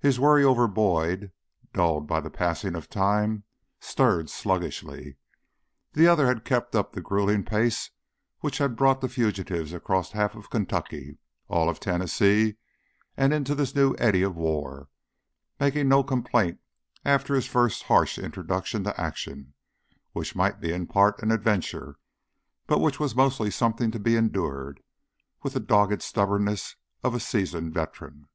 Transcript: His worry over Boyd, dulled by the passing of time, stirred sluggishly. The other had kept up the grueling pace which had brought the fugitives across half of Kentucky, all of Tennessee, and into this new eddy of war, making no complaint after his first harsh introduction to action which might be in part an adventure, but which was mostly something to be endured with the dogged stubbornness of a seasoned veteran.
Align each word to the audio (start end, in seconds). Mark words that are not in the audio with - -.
His 0.00 0.18
worry 0.18 0.42
over 0.42 0.66
Boyd, 0.66 1.30
dulled 1.72 2.08
by 2.08 2.18
the 2.20 2.30
passing 2.30 2.74
of 2.74 2.90
time, 2.90 3.44
stirred 3.78 4.28
sluggishly. 4.28 5.18
The 5.92 6.08
other 6.08 6.26
had 6.26 6.44
kept 6.44 6.74
up 6.74 6.90
the 6.94 7.00
grueling 7.00 7.44
pace 7.44 7.90
which 8.40 8.58
had 8.58 8.74
brought 8.74 9.00
the 9.00 9.08
fugitives 9.08 9.72
across 9.72 10.10
half 10.10 10.34
of 10.34 10.50
Kentucky, 10.50 11.18
all 11.46 11.68
of 11.70 11.78
Tennessee, 11.78 12.56
and 13.16 13.32
into 13.32 13.54
this 13.54 13.72
new 13.72 13.94
eddy 14.00 14.22
of 14.22 14.34
war, 14.34 14.88
making 15.60 15.88
no 15.88 16.02
complaint 16.02 16.58
after 17.04 17.36
his 17.36 17.46
first 17.46 17.84
harsh 17.84 18.18
introduction 18.18 18.82
to 18.82 19.00
action 19.00 19.54
which 20.10 20.34
might 20.34 20.58
be 20.60 20.72
in 20.72 20.88
part 20.88 21.22
an 21.22 21.30
adventure, 21.30 22.00
but 22.66 22.80
which 22.80 22.98
was 22.98 23.14
mostly 23.14 23.48
something 23.48 23.92
to 23.92 24.00
be 24.00 24.16
endured 24.16 24.82
with 25.44 25.52
the 25.52 25.60
dogged 25.60 26.02
stubbornness 26.02 26.74
of 27.04 27.14
a 27.14 27.20
seasoned 27.20 27.72
veteran. 27.72 28.26